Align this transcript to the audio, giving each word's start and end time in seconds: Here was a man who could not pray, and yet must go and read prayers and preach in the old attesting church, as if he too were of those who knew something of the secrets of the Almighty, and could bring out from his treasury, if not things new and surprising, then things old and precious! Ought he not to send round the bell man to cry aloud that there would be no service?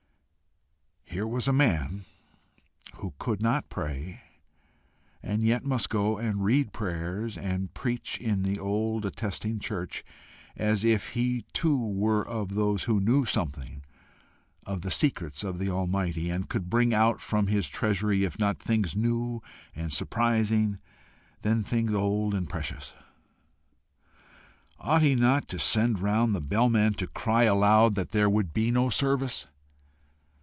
Here 1.03 1.27
was 1.27 1.45
a 1.45 1.51
man 1.53 2.05
who 2.95 3.13
could 3.19 3.41
not 3.41 3.67
pray, 3.67 4.21
and 5.21 5.43
yet 5.43 5.65
must 5.65 5.89
go 5.89 6.17
and 6.17 6.45
read 6.45 6.71
prayers 6.71 7.37
and 7.37 7.73
preach 7.73 8.17
in 8.17 8.43
the 8.43 8.57
old 8.57 9.05
attesting 9.05 9.59
church, 9.59 10.05
as 10.55 10.85
if 10.85 11.09
he 11.09 11.41
too 11.51 11.77
were 11.77 12.25
of 12.25 12.55
those 12.55 12.83
who 12.85 13.01
knew 13.01 13.25
something 13.25 13.83
of 14.65 14.83
the 14.83 14.89
secrets 14.89 15.43
of 15.43 15.59
the 15.59 15.69
Almighty, 15.69 16.29
and 16.29 16.47
could 16.47 16.69
bring 16.69 16.93
out 16.93 17.19
from 17.19 17.47
his 17.47 17.67
treasury, 17.67 18.23
if 18.23 18.39
not 18.39 18.57
things 18.57 18.95
new 18.95 19.43
and 19.75 19.91
surprising, 19.91 20.79
then 21.41 21.61
things 21.61 21.93
old 21.93 22.33
and 22.33 22.49
precious! 22.49 22.95
Ought 24.79 25.01
he 25.01 25.15
not 25.15 25.49
to 25.49 25.59
send 25.59 25.99
round 25.99 26.33
the 26.33 26.39
bell 26.39 26.69
man 26.69 26.93
to 26.93 27.05
cry 27.05 27.43
aloud 27.43 27.95
that 27.95 28.11
there 28.11 28.29
would 28.29 28.53
be 28.53 28.71
no 28.71 28.89
service? 28.89 29.45